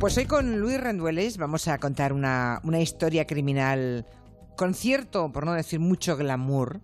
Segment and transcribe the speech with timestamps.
[0.00, 4.06] Pues hoy con Luis Rendueles vamos a contar una, una historia criminal
[4.56, 6.80] con cierto, por no decir mucho glamour,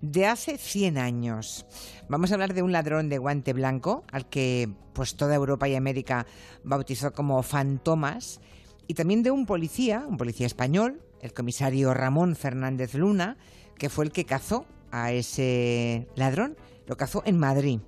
[0.00, 1.66] de hace 100 años.
[2.08, 5.74] Vamos a hablar de un ladrón de guante blanco al que pues toda Europa y
[5.74, 6.26] América
[6.62, 8.40] bautizó como Fantomas
[8.86, 13.36] y también de un policía, un policía español, el comisario Ramón Fernández Luna,
[13.76, 16.56] que fue el que cazó a ese ladrón,
[16.86, 17.80] lo cazó en Madrid.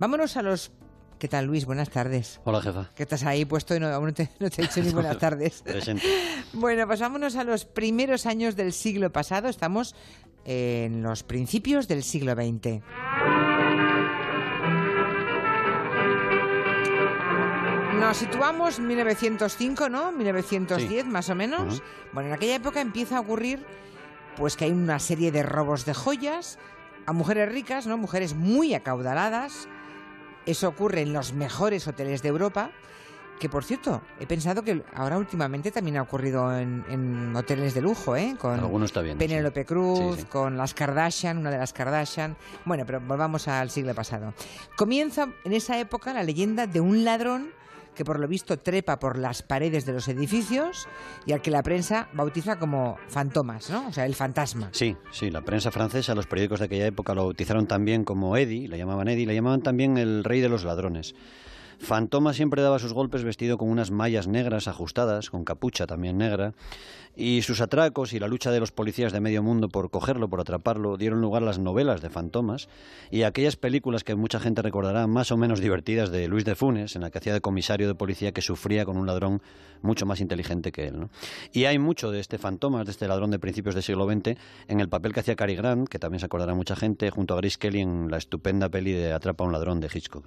[0.00, 0.72] Vámonos a los
[1.20, 1.66] ¿Qué tal, Luis?
[1.66, 2.40] Buenas tardes.
[2.44, 2.90] Hola, jefa.
[2.96, 5.18] Que estás ahí puesto y no, aún no te, no te he dicho ni buenas
[5.20, 5.60] tardes.
[5.62, 6.02] Presente.
[6.54, 9.48] Bueno, pasámonos a los primeros años del siglo pasado.
[9.48, 9.94] Estamos
[10.46, 12.80] en los principios del siglo XX.
[17.98, 20.10] Nos situamos en 1905, ¿no?
[20.12, 21.10] 1910 Sí.
[21.10, 21.82] más o menos.
[22.12, 23.64] Bueno, en aquella época empieza a ocurrir
[24.36, 26.58] pues que hay una serie de robos de joyas
[27.06, 27.98] a mujeres ricas, ¿no?
[27.98, 29.68] Mujeres muy acaudaladas.
[30.50, 32.70] Eso ocurre en los mejores hoteles de Europa.
[33.38, 37.80] Que por cierto, he pensado que ahora últimamente también ha ocurrido en, en hoteles de
[37.80, 38.36] lujo, ¿eh?
[38.38, 39.16] Con Alguno está bien.
[39.16, 39.66] Penélope sí.
[39.66, 40.26] Cruz, Sí, sí.
[40.26, 42.36] con las Kardashian, una de las Kardashian.
[42.66, 44.34] Bueno, pero volvamos al siglo pasado.
[44.76, 47.50] Comienza en esa época la leyenda de un ladrón
[47.94, 50.88] que por lo visto trepa por las paredes de los edificios
[51.26, 53.88] y al que la prensa bautiza como fantomas, ¿no?
[53.88, 54.70] O sea, el fantasma.
[54.72, 58.68] Sí, sí, la prensa francesa, los periódicos de aquella época lo bautizaron también como Eddie,
[58.68, 61.14] le llamaban Eddie, le llamaban también el rey de los ladrones.
[61.80, 66.52] Fantoma siempre daba sus golpes vestido con unas mallas negras ajustadas, con capucha también negra,
[67.16, 70.40] y sus atracos y la lucha de los policías de medio mundo por cogerlo, por
[70.40, 72.68] atraparlo, dieron lugar a las novelas de Fantomas
[73.10, 76.96] y aquellas películas que mucha gente recordará más o menos divertidas de Luis de Funes,
[76.96, 79.40] en la que hacía de comisario de policía que sufría con un ladrón
[79.80, 81.00] mucho más inteligente que él.
[81.00, 81.10] ¿no?
[81.50, 84.36] Y hay mucho de este Fantomas, de este ladrón de principios del siglo XX,
[84.68, 87.38] en el papel que hacía Cary Grant, que también se acordará mucha gente, junto a
[87.38, 90.26] Grace Kelly en la estupenda peli de Atrapa a un ladrón de Hitchcock.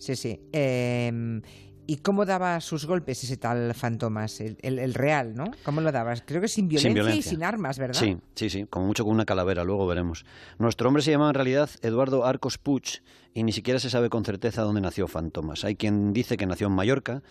[0.00, 0.40] Sí, sí.
[0.52, 1.40] Eh,
[1.86, 4.40] ¿Y cómo daba sus golpes ese tal fantomas?
[4.40, 5.44] El, el- el real, ¿no?
[5.64, 6.22] ¿Cómo lo dabas?
[6.24, 7.30] Creo que sin violencia, y violencia.
[7.32, 7.98] sin armas, ¿verdad?
[7.98, 10.24] Sí, sí, sí, como mucho con una calavera, luego veremos.
[10.58, 13.02] Nuestro hombre se llamaba en realidad Eduardo Arcos Puig
[13.34, 15.64] y ni siquiera se sabe con certeza dónde nació Fantomas.
[15.64, 17.22] Hay quien dice que nació en Mallorca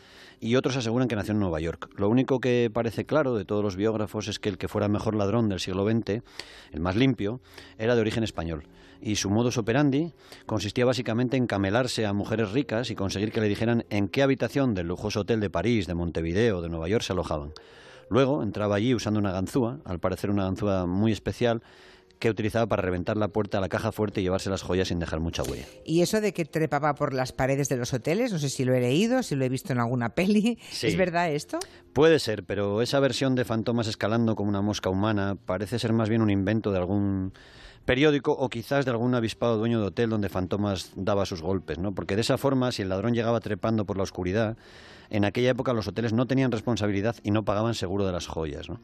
[0.41, 1.89] y otros aseguran que nació en Nueva York.
[1.95, 5.15] Lo único que parece claro de todos los biógrafos es que el que fuera mejor
[5.15, 6.21] ladrón del siglo XX,
[6.73, 7.39] el más limpio,
[7.77, 8.65] era de origen español.
[9.01, 10.13] Y su modus operandi
[10.45, 14.73] consistía básicamente en camelarse a mujeres ricas y conseguir que le dijeran en qué habitación
[14.73, 17.53] del lujoso hotel de París, de Montevideo, de Nueva York se alojaban.
[18.09, 21.61] Luego entraba allí usando una ganzúa, al parecer una ganzúa muy especial,
[22.19, 24.99] que utilizaba para reventar la puerta a la caja fuerte y llevarse las joyas sin
[24.99, 25.65] dejar mucha huella.
[25.85, 28.73] Y eso de que trepaba por las paredes de los hoteles, no sé si lo
[28.73, 30.59] he leído, si lo he visto en alguna peli.
[30.69, 30.87] Sí.
[30.87, 31.59] ¿Es verdad esto?
[31.93, 36.09] Puede ser, pero esa versión de fantomas escalando como una mosca humana parece ser más
[36.09, 37.31] bien un invento de algún
[37.89, 41.91] periódico o quizás de algún avispado dueño de hotel donde Fantomas daba sus golpes, ¿no?
[41.91, 44.57] Porque de esa forma, si el ladrón llegaba trepando por la oscuridad,
[45.09, 48.69] en aquella época los hoteles no tenían responsabilidad y no pagaban seguro de las joyas,
[48.69, 48.79] ¿no?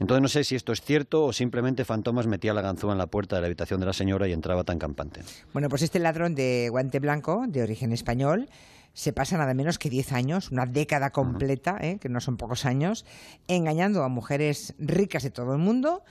[0.00, 3.06] Entonces no sé si esto es cierto o simplemente Fantomas metía la ganzúa en la
[3.06, 5.20] puerta de la habitación de la señora y entraba tan campante.
[5.52, 8.48] Bueno, pues este ladrón de guante blanco, de origen español,
[8.92, 11.98] se pasa nada menos que 10 años, una década completa, ¿eh?
[12.00, 13.04] que no son pocos años,
[13.46, 16.02] engañando a mujeres ricas de todo el mundo,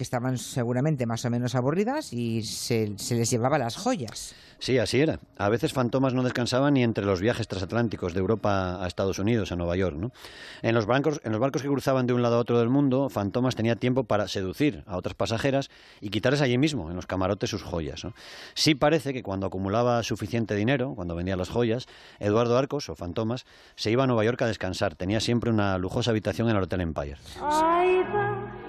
[0.00, 4.34] que estaban seguramente más o menos aburridas y se, se les llevaba las joyas.
[4.58, 5.20] Sí, así era.
[5.36, 9.52] A veces Fantomas no descansaban ni entre los viajes transatlánticos de Europa a Estados Unidos,
[9.52, 9.96] a Nueva York.
[9.98, 10.10] ¿no?
[10.62, 13.10] En, los barcos, en los barcos que cruzaban de un lado a otro del mundo,
[13.10, 15.68] Fantomas tenía tiempo para seducir a otras pasajeras
[16.00, 18.02] y quitarles allí mismo, en los camarotes, sus joyas.
[18.02, 18.14] ¿no?
[18.54, 21.88] Sí parece que cuando acumulaba suficiente dinero, cuando vendía las joyas,
[22.20, 23.44] Eduardo Arcos, o Fantomas,
[23.76, 24.94] se iba a Nueva York a descansar.
[24.94, 27.18] Tenía siempre una lujosa habitación en el Hotel Empire.
[27.38, 28.59] Va,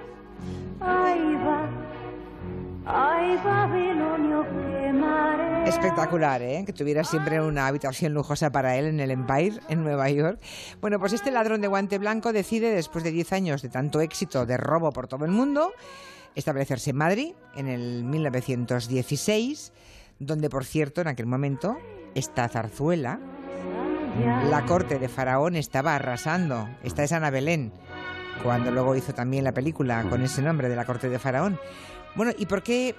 [5.65, 6.63] Espectacular, ¿eh?
[6.65, 10.41] Que tuviera siempre una habitación lujosa para él en el Empire, en Nueva York.
[10.81, 14.45] Bueno, pues este ladrón de guante blanco decide, después de 10 años de tanto éxito
[14.45, 15.71] de robo por todo el mundo,
[16.35, 19.71] establecerse en Madrid en el 1916,
[20.19, 21.77] donde, por cierto, en aquel momento,
[22.15, 23.19] esta zarzuela,
[24.49, 26.67] la corte de Faraón, estaba arrasando.
[26.83, 27.71] Esta es Ana Belén,
[28.43, 31.59] cuando luego hizo también la película con ese nombre de la corte de Faraón.
[32.15, 32.95] Bueno, ¿y por qué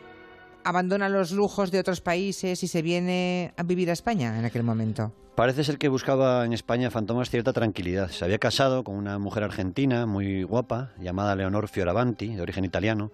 [0.64, 4.62] abandona los lujos de otros países y se viene a vivir a España en aquel
[4.62, 5.12] momento?
[5.34, 8.10] Parece ser que buscaba en España Fantomas cierta tranquilidad.
[8.10, 13.10] Se había casado con una mujer argentina muy guapa, llamada Leonor Fioravanti, de origen italiano,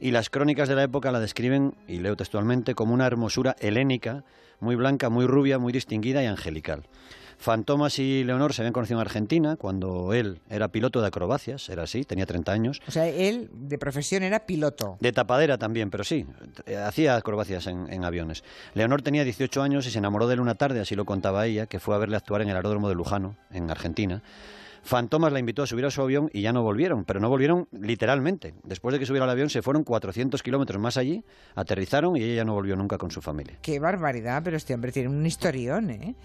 [0.00, 4.24] Y las crónicas de la época la describen, y leo textualmente, como una hermosura helénica,
[4.58, 6.88] muy blanca, muy rubia, muy distinguida y angelical.
[7.42, 11.82] Fantomas y Leonor se habían conocido en Argentina cuando él era piloto de acrobacias, era
[11.82, 12.80] así, tenía 30 años.
[12.86, 14.96] O sea, él de profesión era piloto.
[15.00, 16.24] De tapadera también, pero sí,
[16.66, 18.44] eh, hacía acrobacias en, en aviones.
[18.74, 21.66] Leonor tenía 18 años y se enamoró de él una tarde, así lo contaba ella,
[21.66, 24.22] que fue a verle actuar en el aeródromo de Lujano, en Argentina.
[24.84, 27.68] Fantomas la invitó a subir a su avión y ya no volvieron, pero no volvieron
[27.70, 28.54] literalmente.
[28.64, 31.24] Después de que subiera al avión se fueron 400 kilómetros más allí,
[31.54, 33.58] aterrizaron y ella ya no volvió nunca con su familia.
[33.62, 36.16] Qué barbaridad, pero este hombre tiene un historión, ¿eh?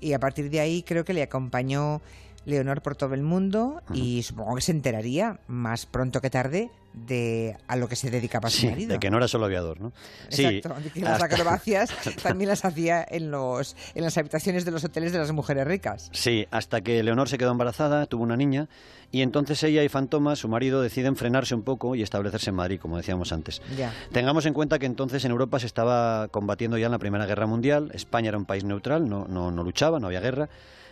[0.00, 2.00] Y a partir de ahí creo que le acompañó
[2.46, 7.56] Leonor por todo el mundo y supongo que se enteraría más pronto que tarde de
[7.68, 8.92] a lo que se dedicaba su Sí, marido.
[8.94, 9.92] de que no era solo aviador, ¿no?
[10.28, 11.90] Sí, Exacto, que las hasta- acrobacias
[12.22, 16.10] también las hacía en, los, en las habitaciones de los hoteles de las mujeres ricas.
[16.12, 18.68] Sí, hasta que Leonor se quedó embarazada, tuvo una niña,
[19.12, 22.80] y entonces ella y Fantomas, su marido, deciden frenarse un poco y establecerse en Madrid,
[22.80, 23.62] como decíamos antes.
[23.76, 23.92] Ya.
[24.10, 27.46] Tengamos en cuenta que entonces en Europa se estaba combatiendo ya en la Primera Guerra
[27.46, 30.48] Mundial, España era un país neutral, no, no, no luchaba, no había guerra,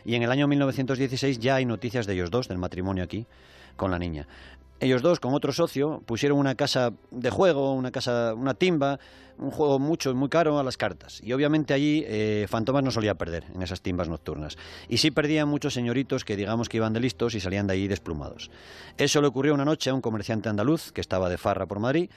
[0.08, 3.26] y en el año 1916 ya hay noticias de ellos dos, del matrimonio aquí,
[3.76, 4.26] con la niña.
[4.80, 8.98] Ellos dos, con otro socio, pusieron una casa de juego, una casa, una timba,
[9.36, 11.20] un juego mucho, muy caro a las cartas.
[11.22, 14.56] Y obviamente allí eh, Fantomas no solía perder en esas timbas nocturnas.
[14.88, 17.86] Y sí perdían muchos señoritos que digamos que iban de listos y salían de ahí
[17.86, 18.50] desplumados.
[18.96, 22.08] Eso le ocurrió una noche a un comerciante andaluz que estaba de farra por Madrid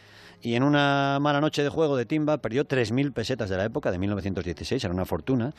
[0.42, 3.92] y en una mala noche de juego de timba perdió 3.000 pesetas de la época,
[3.92, 5.54] de 1916, era una fortuna.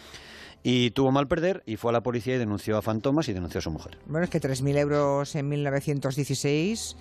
[0.62, 3.58] Y tuvo mal perder y fue a la policía y denunció a Fantomas y denunció
[3.58, 3.98] a su mujer.
[4.06, 6.96] Bueno, es que 3.000 euros en 1916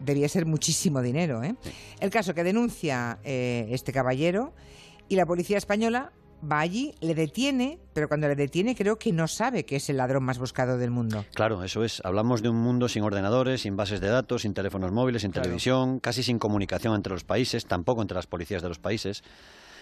[0.00, 1.42] debía ser muchísimo dinero.
[1.42, 1.54] ¿eh?
[2.00, 4.52] El caso que denuncia eh, este caballero
[5.08, 6.12] y la policía española
[6.50, 9.98] va allí, le detiene, pero cuando le detiene creo que no sabe que es el
[9.98, 11.24] ladrón más buscado del mundo.
[11.34, 12.00] Claro, eso es.
[12.04, 15.44] Hablamos de un mundo sin ordenadores, sin bases de datos, sin teléfonos móviles, sin Claro.
[15.44, 19.22] televisión, casi sin comunicación entre los países, tampoco entre las policías de los países.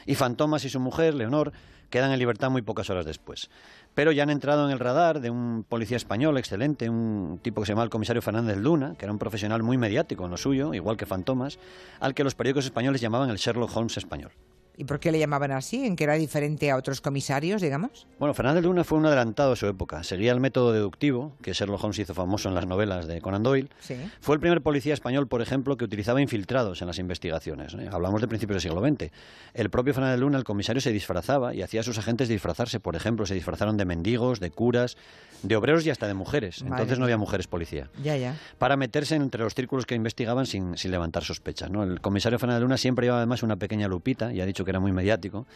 [0.05, 1.53] Y Fantomas y su mujer, Leonor,
[1.91, 3.51] quedan en libertad muy pocas horas después.
[3.95, 7.67] Pero ya han entrado en el radar de un policía español excelente, un tipo que
[7.67, 10.73] se llama el comisario Fernández Luna, que era un profesional muy mediático en lo suyo,
[10.73, 11.59] igual que Fantomas,
[11.99, 14.31] al que los periódicos españoles llamaban el Sherlock Holmes español.
[14.77, 15.85] ¿Y por qué le llamaban así?
[15.85, 18.07] ¿En que era diferente a otros comisarios, digamos?
[18.19, 20.03] Bueno, Fernández Luna fue un adelantado a su época.
[20.03, 23.69] Seguía el método deductivo, que Sherlock Holmes hizo famoso en las novelas de Conan Doyle.
[23.81, 23.97] Sí.
[24.21, 27.75] Fue el primer policía español, por ejemplo, que utilizaba infiltrados en las investigaciones.
[27.75, 27.89] ¿eh?
[27.93, 29.11] Hablamos de principios del siglo XX.
[29.55, 32.81] El propio Fernández Luna, el comisario, se disfrazaba y hacía a sus agentes disfrazarse.
[32.81, 34.97] Por ejemplo, se disfrazaron de mendigos, de curas,
[35.43, 36.63] de obreros y hasta de mujeres.
[36.63, 37.89] Entonces no había mujeres policía.
[38.03, 38.37] Ya, ya.
[38.59, 41.71] Para meterse entre los círculos que investigaban sin, sin levantar sospechas.
[41.71, 41.83] ¿no?
[41.83, 44.81] El comisario Fernández Luna siempre llevaba además una pequeña lupita, y ha dicho que era
[44.81, 45.47] muy mediático.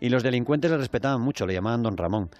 [0.00, 2.30] Y los delincuentes le respetaban mucho, le llamaban Don Ramón.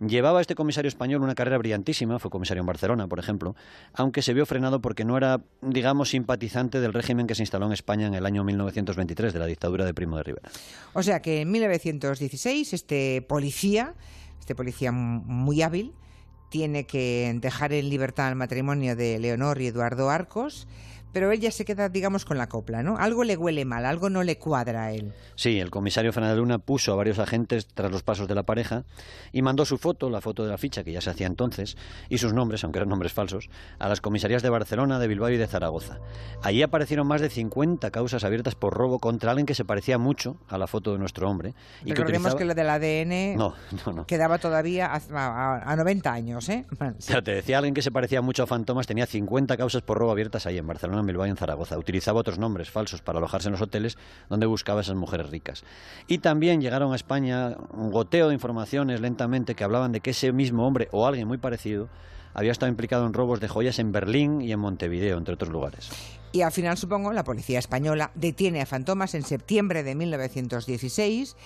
[0.00, 3.54] Llevaba este comisario español una carrera brillantísima, fue comisario en Barcelona, por ejemplo,
[3.92, 7.72] aunque se vio frenado porque no era, digamos, simpatizante del régimen que se instaló en
[7.72, 10.48] España en el año 1923, de la dictadura de Primo de Rivera.
[10.94, 13.94] O sea que en 1916 este policía,
[14.38, 15.92] este policía muy hábil,
[16.48, 20.66] tiene que dejar en libertad el matrimonio de Leonor y Eduardo Arcos,
[21.12, 22.96] pero él ya se queda, digamos, con la copla, ¿no?
[22.96, 25.12] Algo le huele mal, algo no le cuadra a él.
[25.34, 28.84] Sí, el comisario Fernández Luna puso a varios agentes tras los pasos de la pareja
[29.32, 31.76] y mandó su foto, la foto de la ficha que ya se hacía entonces,
[32.08, 33.48] y sus nombres, aunque eran nombres falsos,
[33.78, 35.98] a las comisarías de Barcelona, de Bilbao y de Zaragoza.
[36.42, 40.36] Allí aparecieron más de 50 causas abiertas por robo contra alguien que se parecía mucho
[40.48, 41.54] a la foto de nuestro hombre.
[41.82, 43.54] Y que Recordemos utilizaba- que lo del ADN No,
[43.86, 44.06] no, no.
[44.06, 46.66] quedaba todavía a, a- a 90 años, ¿eh?
[46.98, 47.12] Sí.
[47.14, 50.12] Ya te decía alguien que se parecía mucho a Fantomas, tenía 50 causas por robo
[50.12, 51.78] abiertas ahí en Barcelona, en Bilbao y en Zaragoza.
[51.78, 53.98] Utilizaba otros nombres falsos para alojarse en los hoteles
[54.28, 55.64] donde buscaba a esas mujeres ricas.
[56.06, 60.32] Y también llegaron a España un goteo de informaciones lentamente que hablaban de que ese
[60.32, 61.88] mismo hombre o alguien muy parecido
[62.34, 65.90] había estado implicado en robos de joyas en Berlín y en Montevideo, entre otros lugares.
[66.32, 71.36] Y al final, supongo, la policía española detiene a Fantomas en septiembre de 1916,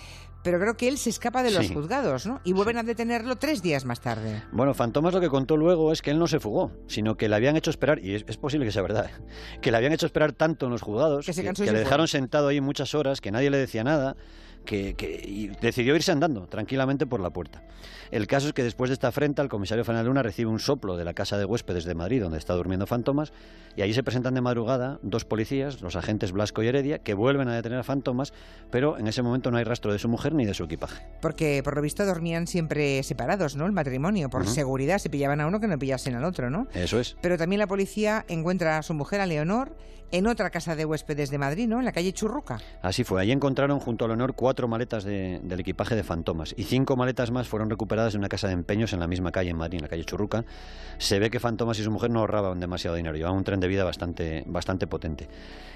[0.45, 1.75] pero creo que él se escapa de los Sí.
[1.75, 2.41] juzgados, ¿no?
[2.45, 4.43] Y vuelven a detenerlo tres días más tarde.
[4.53, 7.35] Bueno, Fantomas lo que contó luego es que él no se fugó, sino que le
[7.35, 9.11] habían hecho esperar, y es, es posible que sea verdad,
[9.61, 12.49] que le habían hecho esperar tanto en los juzgados, Que se que, le dejaron sentado
[12.49, 14.17] ahí muchas horas, que nadie le decía nada,
[14.65, 17.63] que, que- y decidió irse andando tranquilamente por la puerta.
[18.11, 20.97] El caso es que después de esta afrenta, el comisario Fernández Luna recibe un soplo
[20.97, 23.33] de la casa de huéspedes de Madrid, donde está durmiendo Fantomas,
[23.77, 27.49] y allí se presentan de madrugada dos policías, los agentes Blasco y Heredia, que vuelven
[27.49, 28.33] a detener a Fantomas,
[28.71, 31.05] pero en ese momento no hay rastro de su mujer ni de su equipaje.
[31.21, 33.67] Porque por lo visto dormían siempre separados, ¿no?
[33.67, 36.69] El matrimonio, por seguridad, se pillaban a uno que no pillasen al otro, ¿no?
[36.75, 37.17] Eso es.
[37.21, 39.77] Pero también la policía encuentra a su mujer, a Leonor,
[40.13, 41.81] en otra casa de huéspedes de Madrid, ¿no?
[41.81, 42.61] En la calle Churruca.
[42.83, 43.21] Así fue.
[43.21, 47.31] Allí encontraron junto al honor cuatro maletas de- del equipaje de Fantomas y cinco maletas
[47.31, 49.83] más fueron recuperadas de una casa de empeños en la misma calle en Madrid, en
[49.83, 50.45] la calle Churruca.
[50.99, 53.69] Se ve que Fantomas y su mujer no ahorraban demasiado dinero, llevaban un tren de
[53.69, 55.29] vida bastante, bastante potente.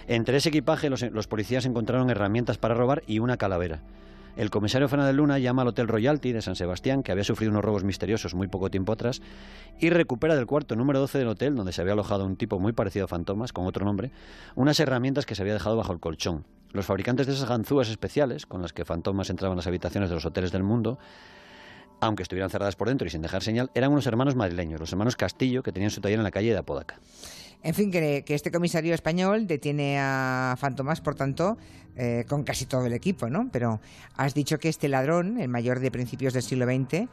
[0.06, 3.80] Entre ese equipaje los, los policías encontraron herramientas para robar y una calavera.
[4.36, 7.64] El comisario Fernández Luna llama al Hotel Royalty de San Sebastián, que había sufrido unos
[7.64, 9.20] robos misteriosos muy poco tiempo atrás,
[9.80, 12.72] y recupera del cuarto número 12 del hotel, donde se había alojado un tipo muy
[12.72, 14.12] parecido a Fantomas, con otro nombre,
[14.54, 16.44] unas herramientas que se había dejado bajo el colchón.
[16.72, 20.16] Los fabricantes de esas ganzúas especiales, con las que Fantomas entraban en las habitaciones de
[20.16, 20.98] los hoteles del mundo,
[22.00, 25.16] aunque estuvieran cerradas por dentro y sin dejar señal, eran unos hermanos madrileños, los hermanos
[25.16, 27.00] Castillo, que tenían su taller en la calle de Apodaca.
[27.62, 31.58] En fin, que, este comisario español detiene a Fantomas, por tanto,
[31.96, 33.48] eh, con casi todo el equipo, ¿no?
[33.50, 33.80] Pero
[34.16, 37.08] has dicho que este ladrón, el mayor de principios del siglo XX,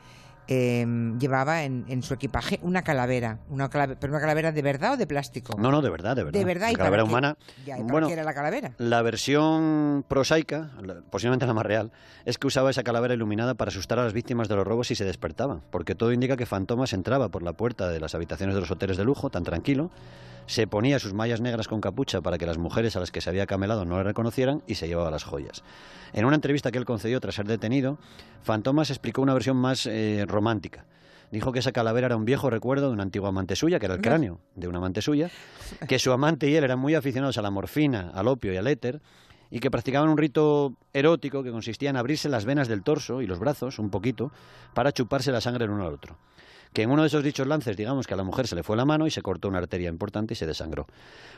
[0.48, 0.86] eh,
[1.20, 4.98] llevaba en, en su equipaje una calavera, una calave- pero una calavera de verdad o
[4.98, 5.58] de plástico.
[5.60, 6.40] No, no, de verdad, de verdad.
[6.40, 7.38] de verdad y para calavera qué- humana.
[7.66, 8.72] Ya, ¿y para bueno, qué era la calavera?
[8.78, 11.92] La versión prosaica, la- posiblemente la más real,
[12.26, 14.96] es que usaba esa calavera iluminada para asustar a las víctimas de los robos si
[14.96, 18.62] se despertaban, porque todo indica que Fantomas entraba por la puerta de las habitaciones de
[18.62, 19.90] los hoteles de lujo, tan tranquilo,
[20.48, 23.32] se ponía sus mallas negras con capucha para que las mujeres a las que se
[23.32, 25.64] había camelado no le reconocieran y se llevaba las joyas.
[26.14, 27.98] En una entrevista que él concedió tras ser detenido,
[28.44, 30.86] Fantomas explicó una versión más eh, romántica.
[31.32, 33.96] Dijo que esa calavera era un viejo recuerdo de una antigua amante suya, que era
[33.96, 35.32] el cráneo de una amante suya,
[35.88, 38.68] que su amante y él eran muy aficionados a la morfina, al opio y al
[38.68, 39.02] éter,
[39.50, 43.28] y que practicaban un rito erótico que consistía en abrirse las venas del torso y
[43.28, 44.32] los brazos un poquito
[44.74, 46.18] para chuparse la sangre el uno al otro.
[46.74, 48.76] Que en uno de esos dichos lances, digamos que a la mujer se le fue
[48.76, 50.88] la mano y se cortó una arteria importante y se desangró.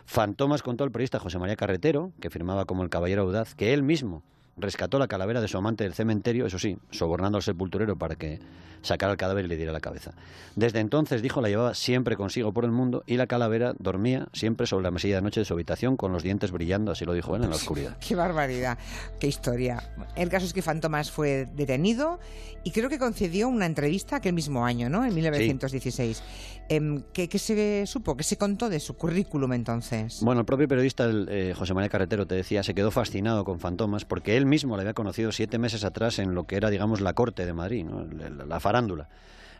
[0.05, 3.83] Fantomas contó al periodista José María Carretero, que firmaba como el caballero audaz, que él
[3.83, 4.23] mismo
[4.57, 8.39] rescató la calavera de su amante del cementerio, eso sí, sobornando al sepulturero para que
[8.81, 10.13] sacara el cadáver y le diera la cabeza.
[10.55, 14.65] Desde entonces, dijo, la llevaba siempre consigo por el mundo y la calavera dormía siempre
[14.65, 17.35] sobre la mesilla de noche de su habitación con los dientes brillando, así lo dijo
[17.35, 17.97] él, en la oscuridad.
[17.99, 18.77] Qué barbaridad,
[19.19, 19.93] qué historia.
[20.15, 22.19] El caso es que Fantomas fue detenido
[22.63, 25.05] y creo que concedió una entrevista aquel mismo año, ¿no?
[25.05, 26.23] En 1916.
[26.69, 28.17] Em, ¿qué, qué se supo?
[28.17, 30.19] ¿Qué se contó de su currículum entonces?
[30.21, 33.59] Bueno, el propio periodista el, eh, José María Carretero, te decía, se quedó fascinado con
[33.59, 37.01] Fantomas porque él mismo le había conocido siete meses atrás en lo que era, digamos,
[37.01, 38.05] la corte de Madrid, ¿no?
[38.05, 39.09] la, la farándula.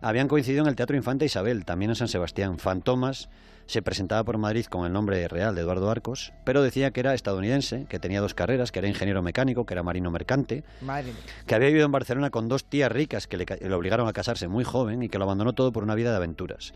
[0.02, 2.60] Habían coincidido en el Teatro Infanta Isabel, también en San Sebastián.
[2.60, 3.30] Fantomas
[3.68, 7.14] se presentaba por Madrid con el nombre real de Eduardo Arcos, pero decía que era
[7.14, 11.12] estadounidense, que tenía dos carreras, que era ingeniero mecánico, que era marino mercante, Madre
[11.46, 14.64] que había vivido en Barcelona con dos tías ricas que le obligaron a casarse muy
[14.64, 16.74] joven y que lo abandonó todo por una vida de aventuras.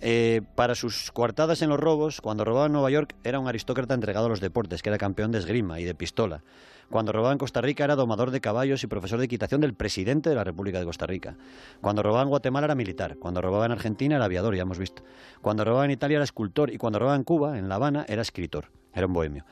[0.00, 3.94] Eh, para sus coartadas en los robos, cuando robaba en Nueva York era un aristócrata
[3.94, 6.42] entregado a los deportes, que era campeón de esgrima y de pistola.
[6.90, 10.30] Cuando robaba en Costa Rica era domador de caballos y profesor de equitación del presidente
[10.30, 11.36] de la República de Costa Rica.
[11.80, 13.16] Cuando robaba en Guatemala era militar.
[13.18, 15.02] Cuando robaba en Argentina era aviador, ya hemos visto.
[15.40, 16.72] Cuando robaba en Italia era escultor.
[16.72, 18.70] Y cuando robaba en Cuba, en La Habana, era escritor.
[18.94, 19.44] Era un bohemio.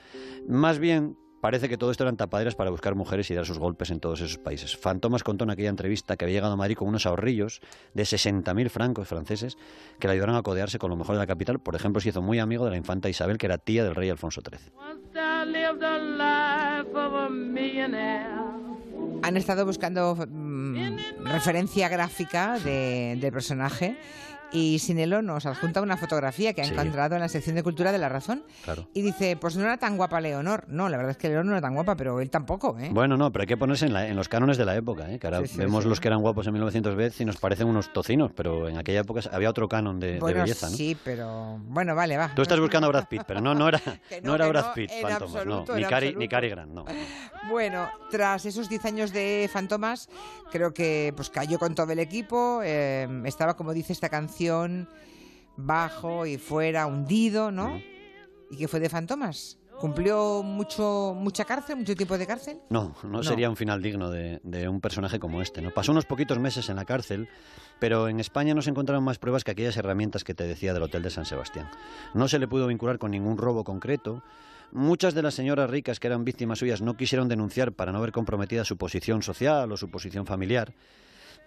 [0.47, 3.91] Más bien, parece que todo esto eran tapaderas para buscar mujeres y dar sus golpes
[3.91, 4.77] en todos esos países.
[4.77, 7.61] Fantomas contó en aquella entrevista que había llegado a Madrid con unos ahorrillos
[7.95, 9.57] de 60.000 francos franceses
[9.99, 11.59] que le ayudaron a codearse con lo mejor de la capital.
[11.59, 14.11] Por ejemplo, se hizo muy amigo de la infanta Isabel, que era tía del rey
[14.11, 14.73] Alfonso XIII.
[19.23, 23.97] Han estado buscando mm, referencia gráfica de- del personaje
[24.53, 26.73] y Sinelo nos adjunta una fotografía que ha Sí.
[26.73, 28.89] encontrado en la sección de Cultura de La Razón Claro.
[28.95, 30.65] y dice, pues no era tan guapa Leonor.
[30.69, 32.91] No, la verdad es que Leonor no era tan guapa, pero él tampoco, ¿eh?
[32.93, 35.19] Bueno, no, pero hay que ponerse en, la- en los cánones de la época, ¿eh?
[35.19, 37.93] que ahora Sí, sí, vemos los que eran guapos en 1910 y nos parecen unos
[37.93, 40.69] tocinos, pero en aquella época había otro canon de, belleza.
[40.69, 40.77] ¿no?
[40.77, 42.33] sí, pero bueno, vale, va.
[42.35, 43.81] Tú estás buscando a Brad Pitt, pero no, no era,
[44.23, 46.29] no, no, era Brad Pitt, en Fantomas, no, ni Cary, ni.
[46.29, 46.85] Cary Grant, no.
[47.49, 50.09] Bueno, tras esos 10 años de Fantomas,
[50.53, 52.61] creo que pues cayó con todo el equipo.
[52.63, 54.40] eh, estaba, como dice esta canción,
[55.57, 57.81] bajo y fuera, hundido, ¿no?
[58.51, 59.59] ¿Y qué fue de Fantomas?
[59.79, 62.59] ¿Cumplió mucho, mucha cárcel, mucho tiempo de cárcel?
[62.69, 65.63] No, no, sería un final digno de, de un personaje como este.
[65.63, 65.71] ¿no?
[65.71, 67.29] Pasó unos poquitos meses en la cárcel,
[67.79, 70.83] pero en España no se encontraron más pruebas que aquellas herramientas que te decía del
[70.83, 71.71] Hotel de San Sebastián.
[72.13, 74.23] No se le pudo vincular con ningún robo concreto.
[74.71, 78.13] Muchas de las señoras ricas que eran víctimas suyas no quisieron denunciar para no ver
[78.13, 80.75] comprometida su posición social o su posición familiar.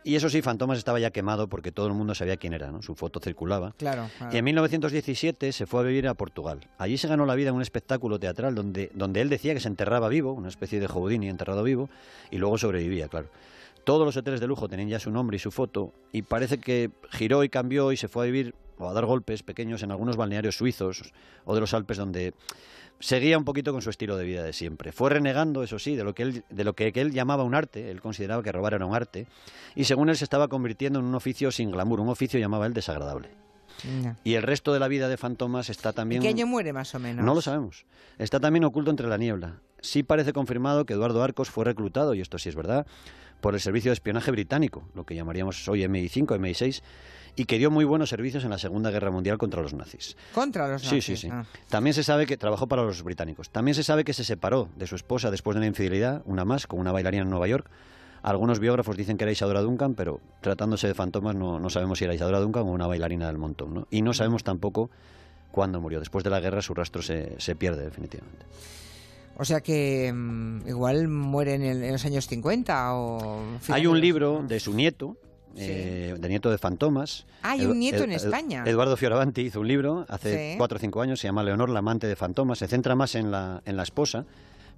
[0.03, 2.81] Y eso sí, Fantomas estaba ya quemado porque todo el mundo sabía quién era, ¿no?
[2.81, 3.73] Su foto circulaba.
[3.77, 4.09] Claro.
[4.17, 4.33] claro.
[4.33, 6.59] Y en 1917 se fue a vivir a Portugal.
[6.77, 9.69] Allí se ganó la vida en un espectáculo teatral donde, donde él decía que se
[9.69, 11.89] enterraba vivo, una especie de Houdini enterrado vivo,
[12.31, 13.29] y luego sobrevivía, claro.
[13.85, 16.91] Todos los hoteles de lujo tenían ya su nombre y su foto, y parece que
[17.11, 20.17] giró y cambió y se fue a vivir o a dar golpes pequeños en algunos
[20.17, 21.13] balnearios suizos
[21.45, 22.33] o de los Alpes donde
[22.99, 24.91] seguía un poquito con su estilo de vida de siempre.
[24.91, 27.91] Fue renegando, eso sí, de lo que él, de lo que él llamaba un arte,
[27.91, 29.27] él consideraba que robar era un arte,
[29.75, 32.73] y según él se estaba convirtiendo en un oficio sin glamour, un oficio llamaba él
[32.73, 33.29] desagradable.
[34.03, 34.15] No.
[34.23, 36.21] Y el resto de la vida de Fantomas está ¿En también...
[36.21, 37.25] qué año muere más o menos?
[37.25, 37.85] No lo sabemos.
[38.19, 39.59] Está también oculto entre la niebla.
[39.81, 42.85] Sí parece confirmado que Eduardo Arcos fue reclutado, y esto sí es verdad,
[43.41, 46.81] por el Servicio de Espionaje Británico, lo que llamaríamos hoy MI5, MI6,
[47.35, 50.15] y que dio muy buenos servicios en la Segunda Guerra Mundial contra los nazis.
[50.33, 51.05] Contra los Sí, nazis.
[51.05, 51.29] sí, sí.
[51.31, 51.45] ah.
[51.69, 53.49] También se sabe que trabajó para los británicos.
[53.49, 56.67] También se sabe que se separó de su esposa después de una infidelidad, una más,
[56.67, 57.69] con una bailarina en Nueva York.
[58.21, 62.05] Algunos biógrafos dicen que era Isadora Duncan, pero tratándose de fantomas no, no sabemos si
[62.05, 63.73] era Isadora Duncan o una bailarina del montón.
[63.73, 63.87] ¿no?
[63.89, 64.89] Y no sabemos tampoco
[65.51, 65.99] cuándo murió.
[65.99, 68.45] Después de la guerra su rastro se, se pierde definitivamente.
[69.35, 73.41] O sea que mm, igual muere en, el- en los años 50 o...
[73.69, 75.17] Hay un libro de su nieto,
[75.55, 75.61] Sí.
[75.67, 77.25] eh, de nieto de fantomas.
[77.43, 78.63] Hay Edu- un nieto en España.
[78.65, 80.57] Eduardo Fioravanti hizo un libro hace Sí.
[80.57, 82.57] cuatro o cinco años, se llama Leonor, la amante de fantomas.
[82.59, 84.25] Se centra más en la, en la esposa,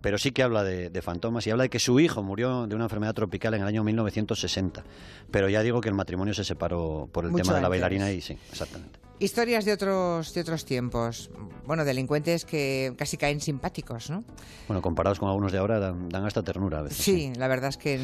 [0.01, 2.75] pero sí que habla de, de fantomas y habla de que su hijo murió de
[2.75, 4.83] una enfermedad tropical en el año 1960.
[5.31, 8.11] Pero ya digo que el matrimonio se separó por el Mucho tema de la bailarina
[8.11, 8.99] y sí, exactamente.
[9.19, 11.29] Historias de otros, de otros tiempos.
[11.65, 14.23] Bueno, delincuentes que casi caen simpáticos, ¿no?
[14.67, 16.97] Bueno, comparados con algunos de ahora, dan, dan hasta ternura a veces.
[16.97, 17.97] Sí, la verdad es que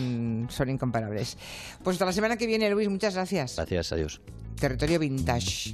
[0.49, 1.37] son incomparables.
[1.83, 3.57] Pues hasta la semana que viene, Luis, muchas gracias.
[3.57, 4.21] Gracias a Dios.
[4.59, 5.69] Territorio Vintage.